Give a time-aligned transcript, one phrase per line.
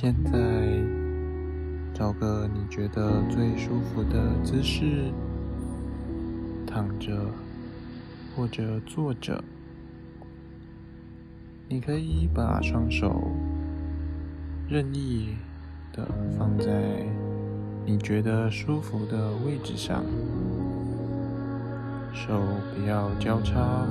[0.00, 0.30] 现在
[1.92, 5.12] 找个你觉得最舒服的姿势，
[6.64, 7.26] 躺着
[8.36, 9.42] 或者坐着。
[11.68, 13.32] 你可以把双手
[14.68, 15.30] 任意
[15.92, 16.06] 的
[16.38, 17.04] 放在
[17.84, 20.04] 你觉得舒服的位置上，
[22.12, 22.40] 手
[22.72, 23.84] 不要交叉，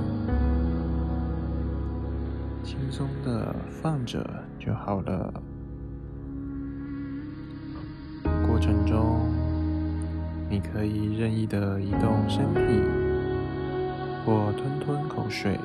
[2.63, 4.25] 轻松的放着
[4.57, 5.43] 就好了。
[8.57, 9.19] 过程中，
[10.49, 12.81] 你可以任意的移动身体，
[14.25, 15.59] 或吞吞口水，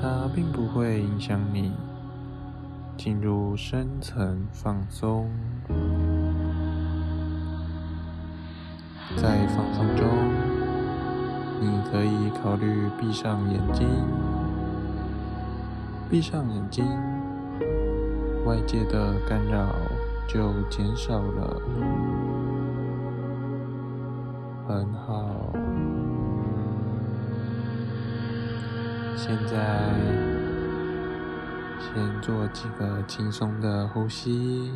[0.00, 1.72] 它并不会影响你
[2.96, 5.28] 进入深层放松。
[9.16, 10.06] 在放松中，
[11.60, 13.88] 你可以考虑闭上眼睛，
[16.08, 16.86] 闭上眼睛。
[18.46, 19.74] 外界的干扰
[20.26, 21.62] 就减少了，
[24.66, 25.52] 很好。
[29.14, 29.94] 现在
[31.78, 34.72] 先做几个轻松的呼吸，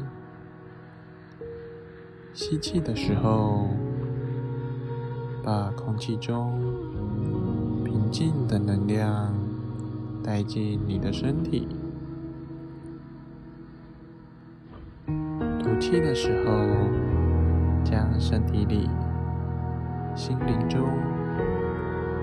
[2.32, 3.68] 吸气的时候，
[5.42, 6.60] 把空气中
[7.84, 9.34] 平静的能量
[10.22, 11.68] 带进你的身体。
[15.90, 16.52] 气的时候，
[17.82, 18.88] 将身体里、
[20.14, 20.88] 心灵中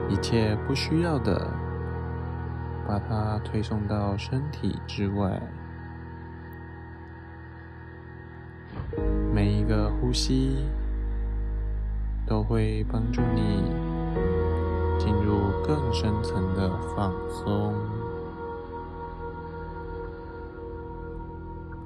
[0.08, 1.52] 一切不需要的，
[2.88, 5.42] 把它推送到身体之外。
[9.34, 10.66] 每一个呼吸
[12.26, 13.70] 都会帮助你
[14.98, 17.74] 进入更深层的放松。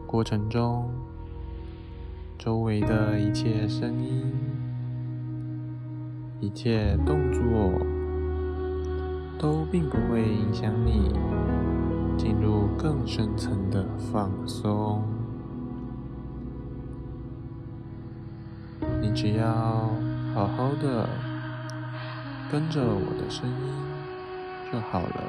[0.05, 0.87] 过程中。
[2.43, 4.33] 周围的一切声音、
[6.39, 7.71] 一切动作，
[9.37, 11.13] 都并不会影响你
[12.17, 15.03] 进入更深层的放松。
[18.99, 19.91] 你只要
[20.33, 21.07] 好好的
[22.51, 23.55] 跟着我的声音
[24.73, 25.23] 就好了。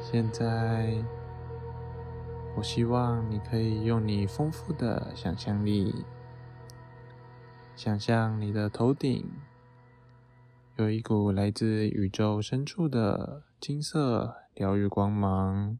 [0.00, 0.94] 现在。
[2.56, 6.04] 我希望你可以用你丰富的想象力，
[7.74, 9.28] 想象你的头顶
[10.76, 15.78] 有一股来自宇宙深处的金色疗愈光芒。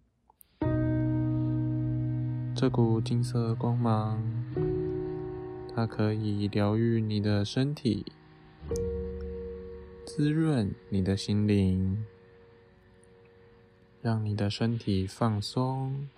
[2.57, 4.21] 这股金色光芒，
[5.75, 8.05] 它可以疗愈你的身体，
[10.05, 12.05] 滋润你的心灵，
[14.03, 16.09] 让你的身体放松。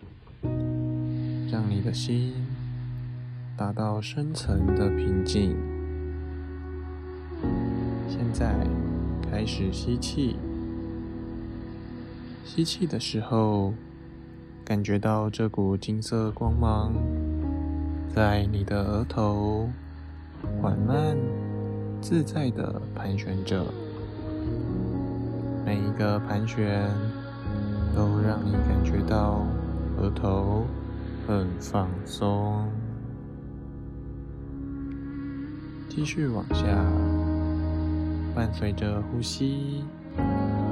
[1.56, 2.34] 让你的心
[3.56, 5.56] 达到深层的平静。
[8.06, 8.54] 现在
[9.22, 10.36] 开始吸气，
[12.44, 13.72] 吸气的时候，
[14.66, 16.92] 感觉到这股金色光芒
[18.14, 19.70] 在你的额头
[20.60, 21.16] 缓慢、
[22.02, 23.64] 自在的盘旋着，
[25.64, 26.86] 每一个盘旋
[27.94, 29.46] 都让你感觉到。
[29.98, 30.66] 额头
[31.26, 32.70] 很放松，
[35.88, 36.64] 继续往下，
[38.32, 39.82] 伴随着呼吸，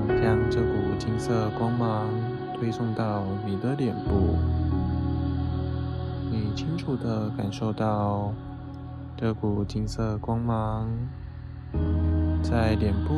[0.07, 2.09] 将这股金色光芒
[2.57, 4.37] 推送到你的脸部。
[6.31, 8.33] 你清楚的感受到
[9.17, 10.89] 这股金色光芒
[12.45, 13.13] 在脸部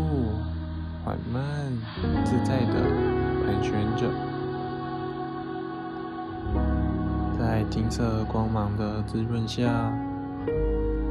[1.05, 1.43] 缓慢、
[2.25, 2.73] 自在的
[3.45, 4.36] 盘旋着。
[7.57, 9.91] 在金色光芒的滋润下，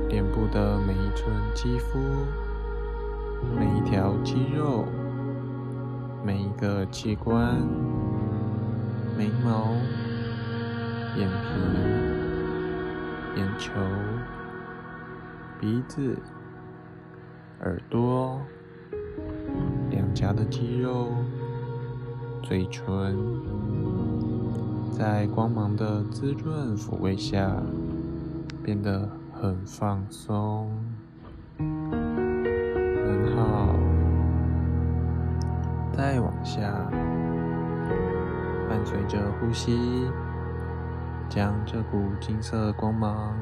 [0.10, 1.98] 脸部的每一寸肌肤、
[3.58, 4.86] 每一条肌肉、
[6.24, 7.60] 每一个器官、
[9.18, 9.72] 眉毛、
[11.18, 11.36] 眼皮、
[13.38, 13.72] 眼球、
[15.60, 16.16] 鼻子、
[17.62, 18.40] 耳朵、
[19.90, 21.08] 两颊的肌肉、
[22.44, 23.65] 嘴唇。
[24.92, 27.62] 在光芒的滋润抚慰下，
[28.64, 30.70] 变得很放松，
[31.58, 33.76] 很好。
[35.94, 36.62] 再往下，
[38.70, 40.10] 伴随着呼吸，
[41.30, 43.36] 将这股金色光芒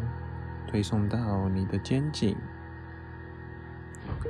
[0.67, 2.35] 推送到你的肩颈，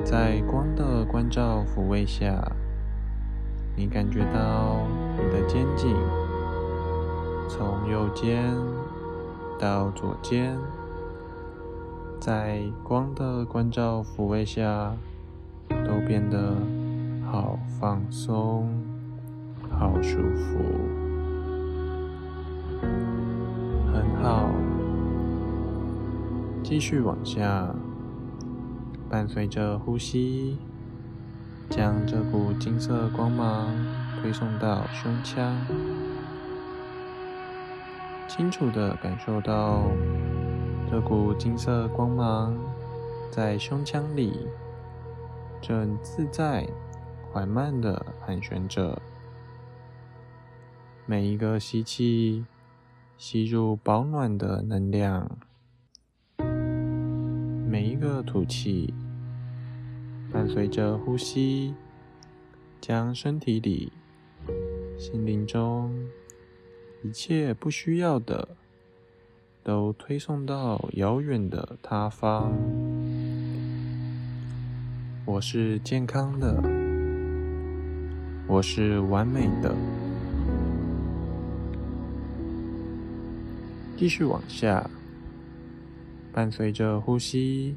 [0.04, 2.52] 在光的关照抚慰下，
[3.76, 4.88] 你感觉到
[5.18, 5.96] 你的肩颈
[7.50, 8.56] 从右肩
[9.60, 10.58] 到左肩，
[12.20, 14.94] 在光的关照抚慰下，
[15.70, 16.56] 都变得
[17.30, 18.68] 好放松、
[19.70, 20.58] 好舒服，
[23.94, 24.50] 很好。
[26.64, 27.76] 继续往下，
[29.10, 30.58] 伴随着呼吸。
[31.70, 33.68] 将这股金色光芒
[34.22, 35.58] 推送到胸腔，
[38.36, 39.84] 清楚的感受到
[40.90, 42.58] 这股金色光芒
[43.30, 44.48] 在胸腔里
[45.62, 46.68] 正自在、
[47.32, 49.00] 缓慢的盘旋着。
[51.06, 52.44] 每一个吸气，
[53.20, 55.28] 吸入保暖的能量；
[57.70, 58.92] 每一个吐气。
[60.32, 61.76] 伴随着呼吸，
[62.82, 63.94] 将身体里、
[64.98, 65.94] 心灵中
[67.06, 68.48] 一切不需要的，
[69.62, 72.54] 都推送到遥远的他方。
[75.26, 76.64] 我是健康的，
[78.48, 79.76] 我是完美的。
[83.98, 84.90] 继续往下，
[86.32, 87.76] 伴随着呼吸。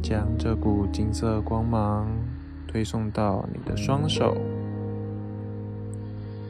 [0.00, 2.08] 将这股金色光芒
[2.68, 4.36] 推送到你的双手，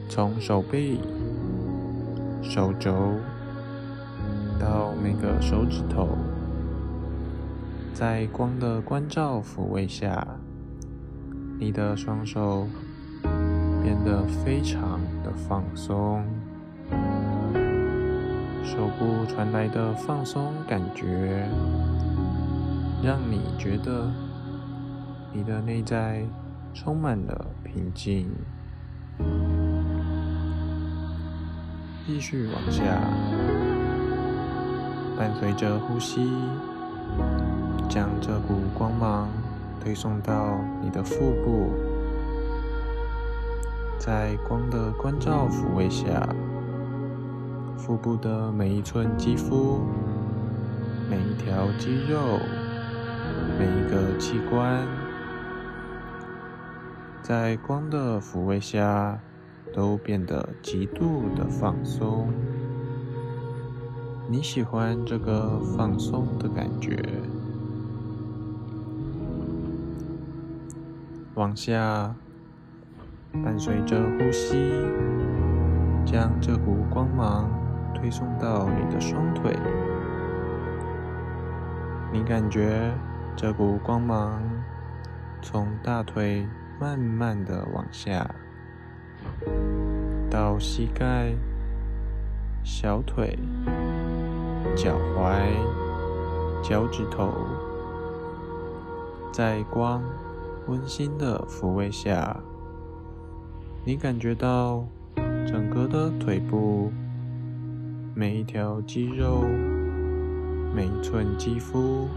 [0.07, 0.99] 从手臂、
[2.41, 3.15] 手肘
[4.59, 6.09] 到每个手指头，
[7.93, 10.27] 在光的关照抚慰下，
[11.59, 12.67] 你的双手
[13.83, 16.25] 变得非常的放松，
[18.63, 21.47] 手部传来的放松感觉。
[23.03, 24.11] 让你觉得
[25.33, 26.23] 你的内在
[26.71, 28.29] 充满了平静。
[32.13, 32.83] 继续往下，
[35.17, 36.29] 伴随着呼吸，
[37.87, 39.29] 将这股光芒
[39.79, 41.71] 推送到你的腹部，
[43.97, 46.27] 在光的关照抚慰下，
[47.77, 49.79] 腹部的每一寸肌肤、
[51.09, 52.37] 每一条肌肉。
[53.57, 54.85] 每一个器官
[57.21, 59.17] 在光的抚慰下
[59.73, 62.31] 都变得极度的放松。
[64.29, 66.97] 你喜欢这个放松的感觉？
[71.35, 72.15] 往下，
[73.43, 74.71] 伴随着呼吸，
[76.05, 77.49] 将这股光芒
[77.93, 79.57] 推送到你的双腿。
[82.13, 82.93] 你感觉？
[83.33, 84.43] 这股光芒
[85.41, 86.45] 从大腿
[86.79, 88.29] 慢慢的往下，
[90.29, 91.33] 到膝盖、
[92.63, 93.37] 小腿、
[94.75, 95.33] 脚踝、
[96.63, 97.31] 脚趾头，
[99.31, 100.01] 在光
[100.67, 102.37] 温馨的抚慰下，
[103.83, 104.85] 你感觉到
[105.45, 106.91] 整个的腿部
[108.13, 109.43] 每一条肌肉、
[110.73, 112.07] 每一寸肌肤。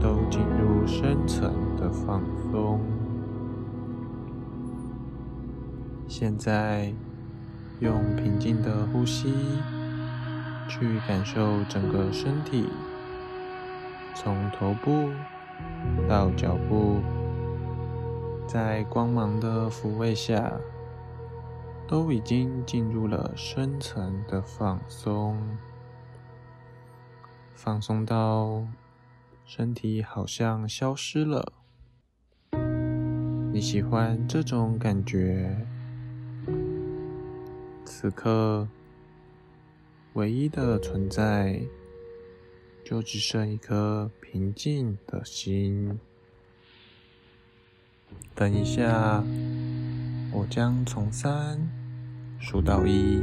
[0.00, 2.97] 都进入深层的放松。
[6.08, 6.92] 现在，
[7.80, 9.32] 用平静的呼吸
[10.68, 12.66] 去感受整个身体，
[14.16, 15.10] 从头部
[16.08, 17.00] 到脚部，
[18.46, 20.50] 在光芒的抚慰下，
[21.86, 25.38] 都已经进入了深层的放松，
[27.54, 28.64] 放松到。
[29.50, 31.54] 身体好像消失了，
[33.50, 35.66] 你喜欢这种感觉？
[37.90, 38.68] 此刻，
[40.12, 41.62] 唯一的存在
[42.84, 45.98] 就只剩一颗平静的心。
[48.34, 49.24] 等一下，
[50.30, 51.66] 我将从三
[52.38, 53.22] 数到一，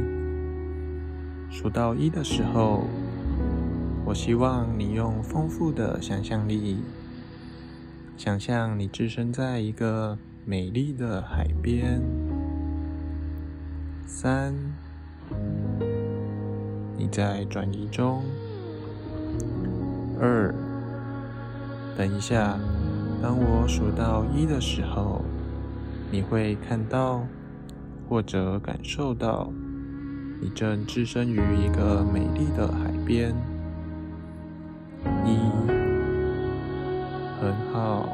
[1.48, 2.88] 数到一的时候。
[4.04, 6.78] 我希望你用丰富的想象力，
[8.16, 12.02] 想象你置身在一个美丽的海边。
[14.06, 14.54] 三，
[16.96, 18.22] 你在转移中。
[20.20, 20.54] 二，
[21.98, 22.56] 等一下，
[23.20, 25.22] 当我数到一的时候，
[26.12, 27.26] 你会看到
[28.08, 29.50] 或者感受到，
[30.40, 33.34] 你正置身于一个美丽的海边。
[35.24, 35.36] 一，
[37.40, 38.08] 很好，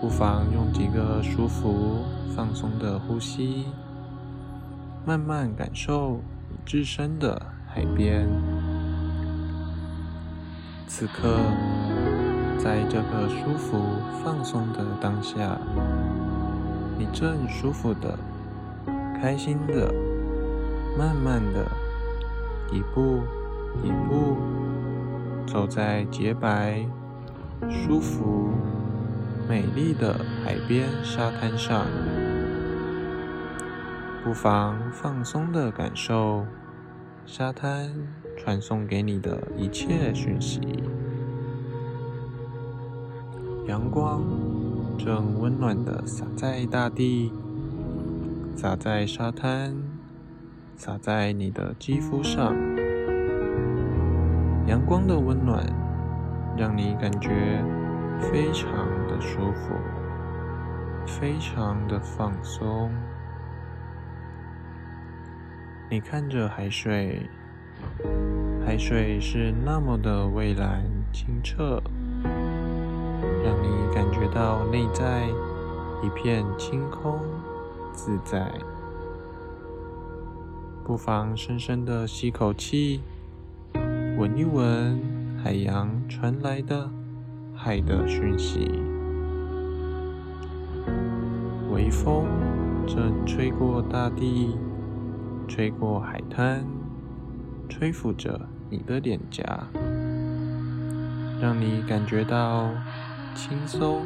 [0.00, 1.98] 不妨用几个舒服、
[2.34, 3.66] 放松的呼吸，
[5.06, 8.28] 慢慢感受你置身的海边。
[10.86, 11.38] 此刻，
[12.58, 13.80] 在这个舒服、
[14.22, 15.58] 放松的当下，
[16.98, 18.18] 你正舒服的、
[19.20, 19.92] 开心的、
[20.98, 21.66] 慢慢的，
[22.72, 23.22] 一步
[23.82, 24.36] 一步
[25.46, 26.84] 走在洁白、
[27.70, 28.50] 舒服。
[29.48, 30.14] 美丽的
[30.44, 31.84] 海边沙滩上，
[34.22, 36.44] 不妨放松的感受
[37.26, 37.90] 沙滩
[38.36, 40.60] 传送给你的一切讯息。
[43.66, 44.22] 阳光
[44.98, 47.32] 正温暖的洒在大地，
[48.54, 49.74] 洒在沙滩，
[50.76, 52.54] 洒在你的肌肤上。
[54.66, 55.64] 阳光的温暖
[56.56, 57.64] 让你感觉
[58.20, 58.68] 非常。
[59.10, 59.74] 的舒服，
[61.04, 62.92] 非常的放松。
[65.92, 67.20] 你看着海水，
[68.64, 71.82] 海水是那么的蔚蓝清澈，
[73.42, 75.26] 让你感觉到内在
[76.00, 77.18] 一片清空
[77.92, 78.48] 自在。
[80.84, 83.00] 不妨深深的吸口气，
[84.16, 84.96] 闻一闻
[85.42, 86.88] 海洋传来的
[87.52, 88.80] 海的讯息。
[91.72, 92.26] 微风
[92.86, 94.56] 正吹过大地，
[95.50, 96.64] 吹过海滩，
[97.68, 98.40] 吹拂着
[98.70, 99.66] 你的脸颊，
[101.40, 102.70] 让你感觉到
[103.34, 104.04] 轻松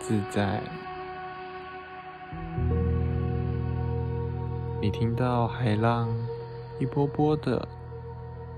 [0.00, 0.62] 自在。
[4.80, 6.08] 你听到海浪
[6.80, 7.68] 一波波的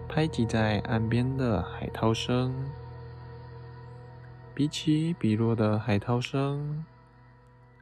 [0.08, 2.54] 拍击在岸边的海涛声，
[4.54, 6.84] 比起比落的海涛声。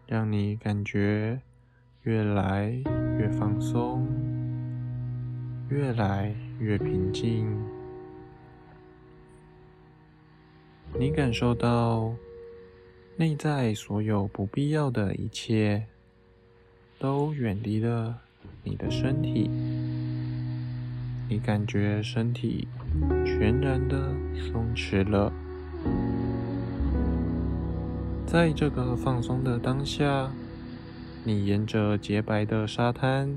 [0.06, 1.40] 让你感觉
[2.04, 2.72] 越来
[3.16, 4.04] 越放松，
[5.68, 7.46] 越来越平静。
[10.98, 12.12] 你感受到
[13.16, 15.86] 内在所有不必要的一切
[16.98, 18.18] 都远离了
[18.64, 19.48] 你的身体，
[21.28, 22.66] 你感觉身体
[23.24, 24.12] 全然的
[24.50, 25.32] 松弛了。
[28.26, 30.30] 在这个放松的当下，
[31.24, 33.32] 你沿着洁白的沙滩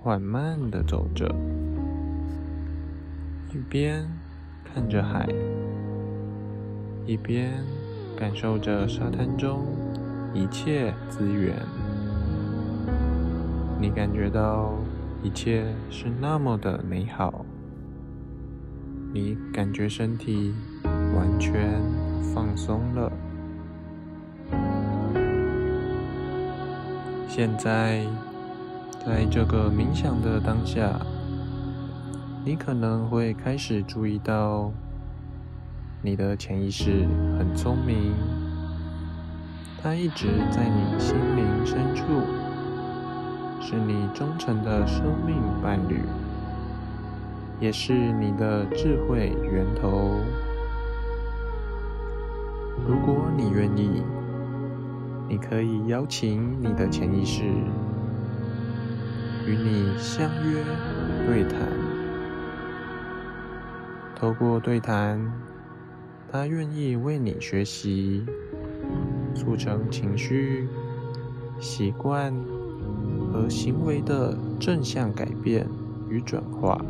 [0.00, 1.32] 缓慢的走着，
[3.52, 4.04] 一边
[4.64, 5.28] 看着海，
[7.06, 7.52] 一边
[8.16, 9.64] 感受着沙滩中
[10.34, 11.54] 一切资源。
[13.80, 14.74] 你感觉到
[15.22, 17.46] 一切是那么的美好，
[19.12, 20.52] 你感觉身体
[21.14, 21.80] 完全
[22.34, 23.12] 放松了。
[27.36, 28.00] 现在，
[29.04, 31.00] 在这个冥想的当下，
[32.44, 34.70] 你可能会开始注意到，
[36.00, 38.14] 你的潜意识很聪明，
[39.82, 42.04] 它一直在你心灵深处，
[43.60, 46.02] 是你忠诚的生命伴侣，
[47.58, 50.20] 也是你的智慧源头。
[52.86, 54.04] 如果你愿意。
[55.28, 57.42] 你可以邀请你的潜意识
[59.46, 60.62] 与你相约
[61.26, 61.60] 对谈，
[64.14, 65.20] 透过对谈，
[66.30, 68.24] 他愿意为你学习，
[69.34, 70.68] 促成情绪、
[71.58, 72.32] 习惯
[73.32, 75.66] 和行为的正向改变
[76.08, 76.80] 与转化，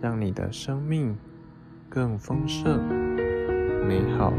[0.00, 1.16] 让你的生命
[1.88, 2.80] 更丰盛、
[3.86, 4.32] 美好。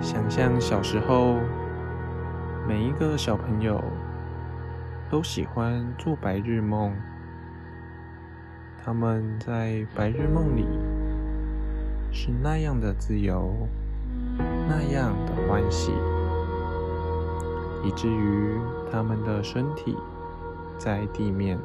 [0.00, 1.40] 想象小时候，
[2.68, 3.82] 每一个小朋友
[5.10, 6.94] 都喜欢做白日梦。
[8.84, 10.64] 他们在白日梦里
[12.12, 13.52] 是那样的自由，
[14.68, 15.90] 那样的欢喜，
[17.82, 18.60] 以至于
[18.92, 19.96] 他们的身体
[20.78, 21.58] 在地面，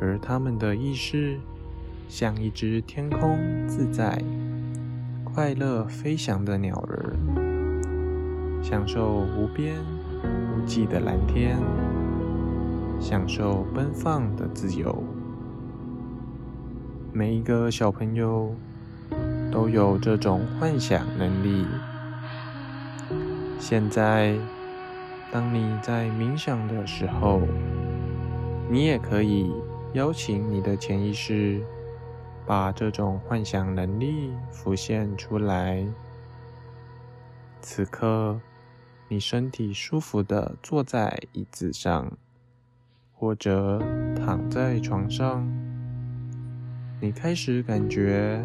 [0.00, 1.38] 而他们的意识
[2.08, 4.22] 像一只天空自在。
[5.38, 7.14] 快乐飞翔的鸟儿，
[8.60, 9.76] 享受无边
[10.18, 11.56] 无际的蓝天，
[12.98, 15.04] 享受奔放的自由。
[17.12, 18.52] 每一个小朋友
[19.52, 21.64] 都有这种幻想能力。
[23.60, 24.36] 现在，
[25.30, 27.42] 当你在冥想的时候，
[28.68, 29.52] 你也可以
[29.92, 31.62] 邀请你的潜意识
[32.48, 35.86] 把这种幻想能力浮现出来。
[37.60, 38.40] 此刻，
[39.06, 42.10] 你身体舒服的坐在椅子上，
[43.12, 43.78] 或者
[44.16, 45.46] 躺在床上。
[47.02, 48.42] 你开始感觉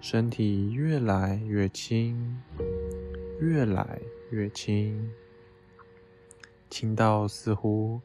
[0.00, 2.40] 身体越来越轻，
[3.40, 3.98] 越来
[4.30, 5.10] 越轻，
[6.70, 8.00] 轻到似乎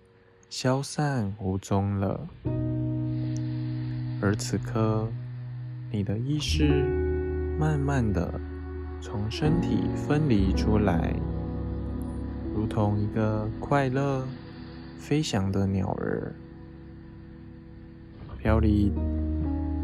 [0.50, 2.28] 消散无踪了。
[4.26, 5.06] 而此刻，
[5.92, 6.86] 你的意识
[7.60, 8.40] 慢慢的
[9.02, 11.14] 从身体分离出来，
[12.56, 14.26] 如同一个快乐
[14.98, 16.34] 飞翔的鸟儿，
[18.38, 18.94] 飘离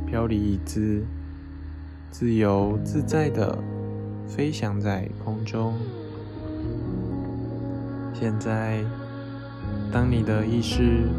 [0.07, 1.03] 飘离椅子，
[2.09, 3.61] 自由自在的
[4.25, 5.73] 飞翔在空中。
[8.13, 8.85] 现在，
[9.91, 11.09] 当你的意识。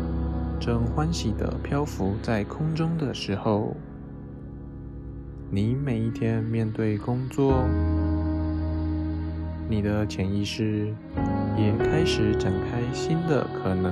[0.60, 3.74] 正欢喜的漂浮在空中的时候，
[5.50, 7.64] 你每一天面对工作，
[9.70, 10.94] 你的潜意识
[11.56, 13.90] 也开始展开新的可能。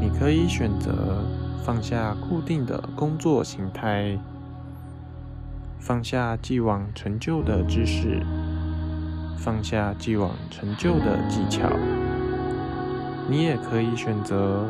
[0.00, 1.22] 你可以选择
[1.62, 4.18] 放下固定的工作形态，
[5.78, 8.22] 放下既往成就的知识，
[9.36, 11.68] 放下既往成就的技巧。
[13.28, 14.64] 你也可以选择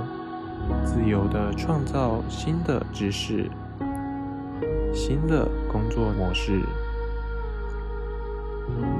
[0.82, 3.50] 自由的创造新的知识、
[4.94, 6.62] 新的工作模式、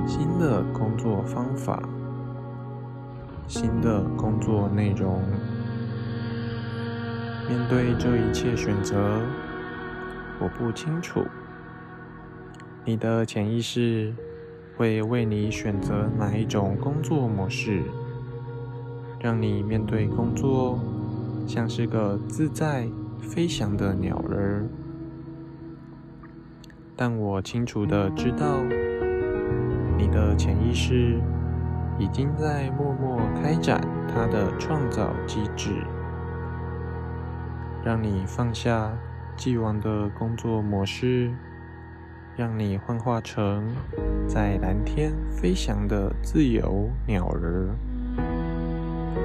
[0.07, 1.83] 新的工作方法、
[3.49, 5.23] 新的工作内容。
[7.49, 9.21] 面对这一切选择，
[10.39, 11.25] 我不清楚
[12.85, 14.13] 你的潜意识
[14.77, 17.83] 会为你选择哪一种工作模式。
[19.19, 20.79] 让你面对工作
[21.47, 22.87] 像是个自在
[23.19, 24.67] 飞翔的鸟儿，
[26.95, 28.63] 但我清楚的知道，
[29.97, 31.21] 你的潜意识
[31.99, 35.71] 已经在默默开展它的创造机制，
[37.83, 38.93] 让你放下
[39.37, 41.33] 既往的工作模式，
[42.37, 43.67] 让你幻化成
[44.29, 47.75] 在蓝天飞翔的自由鸟儿。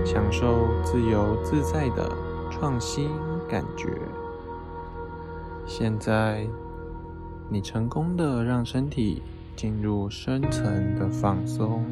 [0.04, 2.12] 享受自由自在的
[2.50, 3.10] 创新
[3.48, 3.88] 感觉。
[5.66, 6.48] 现在，
[7.50, 9.22] 你成功的让身体
[9.56, 11.86] 进入深层的放松，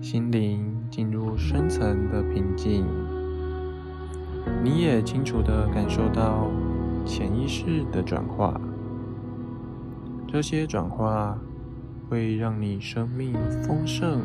[0.00, 2.84] 心灵进入深层的平静。
[4.62, 6.48] 你也清楚的感受到
[7.04, 8.60] 潜意识的转化，
[10.28, 11.38] 这些转化
[12.08, 14.20] 会让你生命丰盛、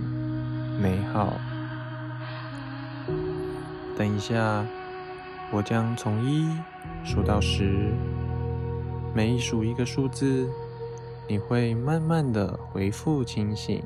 [0.81, 1.33] 美好。
[3.97, 4.63] 等一下，
[5.51, 6.47] 我将从一
[7.03, 7.91] 数到十，
[9.11, 10.47] 每一数一个数字，
[11.27, 13.83] 你会慢慢的回复清醒。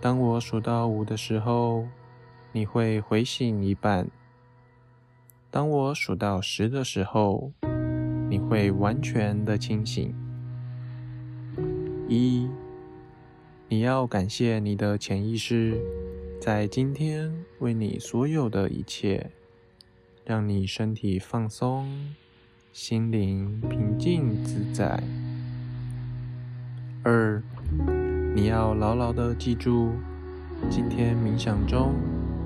[0.00, 1.84] 当我数到五的时候，
[2.52, 4.04] 你会回醒一半；
[5.50, 7.50] 当我数到十的时候，
[8.30, 10.14] 你会完全的清醒。
[12.08, 12.48] 一，
[13.68, 15.80] 你要感谢你的潜意识。
[16.44, 19.30] 在今天为你所有的一切，
[20.24, 21.88] 让你身体放松，
[22.72, 25.00] 心灵平静自在。
[27.04, 27.40] 二，
[28.34, 29.92] 你要牢牢的记住
[30.68, 31.94] 今天冥想中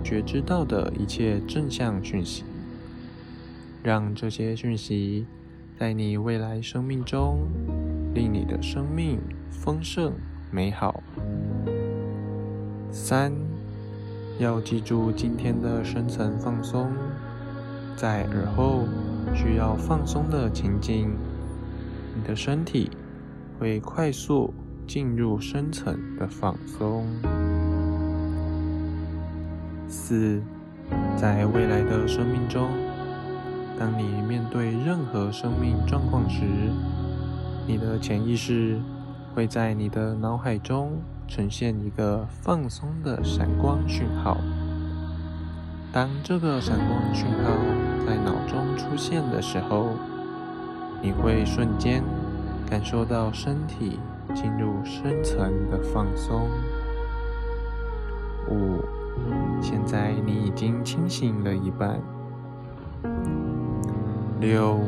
[0.05, 2.45] 觉知到的一切正向讯息，
[3.83, 5.25] 让这些讯息
[5.79, 7.49] 在你未来生命中
[8.13, 9.19] 令你的生命
[9.51, 10.13] 丰盛
[10.51, 11.03] 美好。
[12.91, 13.33] 三。
[14.39, 16.93] 要记住今天的深层放松，
[17.97, 18.85] 在耳后
[19.35, 21.17] 需要放松的情境，
[22.15, 22.91] 你的身体
[23.59, 24.53] 会快速
[24.87, 27.07] 进入深层的放松。
[29.89, 30.43] 四，
[31.17, 32.69] 在未来的生命中，
[33.79, 36.43] 当你面对任何生命状况时，
[37.67, 38.79] 你的潜意识
[39.35, 40.99] 会在你的脑海中。
[41.29, 44.37] 呈现一个放松的闪光讯号。
[45.93, 47.51] 当这个闪光讯号
[48.07, 49.91] 在脑中出现的时候，
[51.03, 52.03] 你会瞬间
[52.69, 53.99] 感受到身体
[54.35, 56.49] 进入深层的放松。
[58.49, 58.85] 五，
[59.63, 62.01] 现在你已经清醒了一半。
[64.39, 64.81] 六，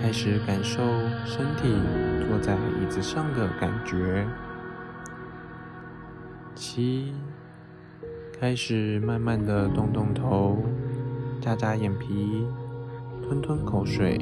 [0.00, 0.82] 开始感受
[1.24, 1.74] 身体
[2.26, 4.26] 坐在椅子上的感觉。
[6.54, 7.12] 七，
[8.38, 10.58] 开始慢慢的动动头，
[11.40, 12.46] 眨眨眼皮，
[13.22, 14.18] 吞吞口水。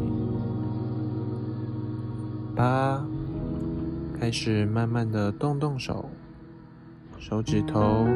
[2.55, 3.05] 八，
[4.19, 6.09] 开始慢慢的动动手，
[7.19, 8.07] 手指头、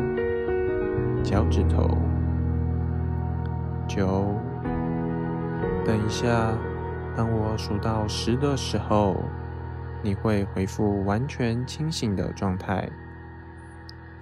[1.23, 1.97] 脚趾头。
[3.89, 4.35] 九，
[5.85, 6.57] 等一下，
[7.17, 9.17] 当我数到十的时候，
[10.03, 12.91] 你会恢复完全清醒的状态。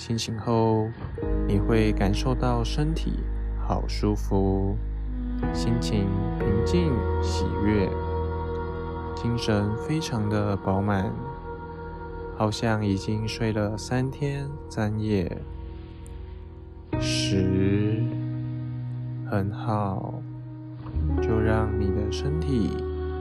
[0.05, 0.89] 清醒后，
[1.47, 3.21] 你会感受到身体
[3.65, 4.77] 好舒服，
[5.55, 6.09] 心情
[6.41, 7.89] 平静喜悦，
[9.15, 11.13] 精神非常的饱满，
[12.37, 15.41] 好像已经睡了三天三夜。
[16.99, 18.03] 十，
[19.31, 20.15] 很好，
[21.23, 22.71] 就让你的身体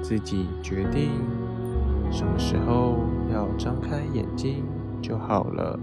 [0.02, 1.12] 自己决定
[2.12, 2.98] 什么时候
[3.32, 4.65] 要张开眼睛
[5.00, 5.80] 就好了。